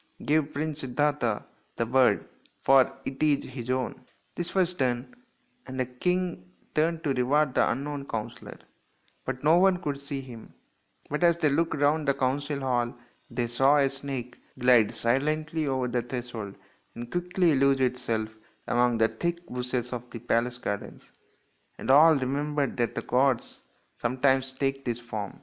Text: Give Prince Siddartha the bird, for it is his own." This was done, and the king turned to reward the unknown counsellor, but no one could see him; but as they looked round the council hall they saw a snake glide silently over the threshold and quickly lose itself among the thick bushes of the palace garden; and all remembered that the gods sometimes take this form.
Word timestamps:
Give 0.25 0.51
Prince 0.51 0.79
Siddartha 0.81 1.43
the 1.75 1.85
bird, 1.85 2.27
for 2.63 2.91
it 3.05 3.21
is 3.21 3.43
his 3.47 3.69
own." 3.69 4.03
This 4.33 4.55
was 4.55 4.73
done, 4.73 5.13
and 5.67 5.79
the 5.79 5.85
king 5.85 6.49
turned 6.73 7.03
to 7.03 7.13
reward 7.13 7.53
the 7.53 7.69
unknown 7.69 8.07
counsellor, 8.07 8.57
but 9.25 9.43
no 9.43 9.59
one 9.59 9.77
could 9.79 9.99
see 9.99 10.19
him; 10.19 10.55
but 11.11 11.23
as 11.23 11.37
they 11.37 11.49
looked 11.51 11.75
round 11.75 12.07
the 12.07 12.15
council 12.15 12.61
hall 12.61 12.95
they 13.29 13.45
saw 13.45 13.77
a 13.77 13.91
snake 13.91 14.39
glide 14.57 14.91
silently 14.95 15.67
over 15.67 15.87
the 15.87 16.01
threshold 16.01 16.55
and 16.95 17.11
quickly 17.11 17.53
lose 17.53 17.79
itself 17.79 18.27
among 18.65 18.97
the 18.97 19.07
thick 19.07 19.45
bushes 19.45 19.93
of 19.93 20.09
the 20.09 20.17
palace 20.17 20.57
garden; 20.57 20.99
and 21.77 21.91
all 21.91 22.15
remembered 22.15 22.75
that 22.75 22.95
the 22.95 23.03
gods 23.03 23.59
sometimes 23.97 24.51
take 24.53 24.83
this 24.83 24.99
form. 24.99 25.39